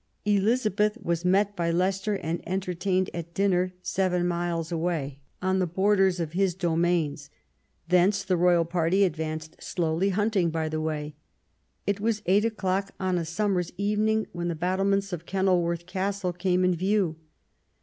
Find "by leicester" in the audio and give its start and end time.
1.55-2.15